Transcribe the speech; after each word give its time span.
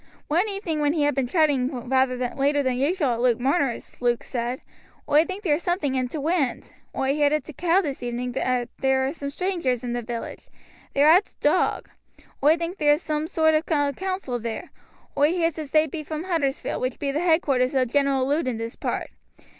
One 0.29 0.49
evening 0.49 0.79
when 0.79 0.93
he 0.93 1.03
had 1.03 1.13
been 1.13 1.27
chatting 1.27 1.87
rather 1.87 2.17
later 2.33 2.63
than 2.63 2.73
usual 2.77 3.09
at 3.13 3.21
Luke 3.21 3.39
Marner's, 3.39 4.01
Luke 4.01 4.23
said: 4.23 4.61
"Oi 5.07 5.25
think 5.25 5.43
there's 5.43 5.61
something 5.61 5.95
i' 5.95 6.03
t' 6.07 6.17
wind. 6.17 6.73
Oi 6.97 7.13
heerd 7.13 7.33
at 7.33 7.43
t' 7.43 7.53
Cow 7.53 7.81
this 7.81 8.01
evening 8.01 8.31
that 8.31 8.69
there 8.79 9.05
are 9.05 9.13
some 9.13 9.29
straangers 9.29 9.87
i' 9.87 9.93
the 9.93 10.01
village. 10.01 10.47
They're 10.95 11.07
at 11.11 11.25
t' 11.25 11.33
Dog. 11.39 11.91
Oi 12.43 12.57
thinks 12.57 12.79
there's 12.79 13.03
soom 13.03 13.27
sort 13.27 13.53
ov 13.53 13.65
a 13.71 13.93
council 13.93 14.39
there. 14.39 14.71
Oi 15.15 15.33
heers 15.33 15.59
as 15.59 15.69
they 15.69 15.85
be 15.85 16.01
from 16.01 16.23
Huddersfield, 16.23 16.81
which 16.81 16.97
be 16.97 17.11
the 17.11 17.19
headquarters 17.19 17.75
o' 17.75 17.85
General 17.85 18.27
Lud 18.27 18.47
in 18.47 18.57
this 18.57 18.75
part. 18.75 19.11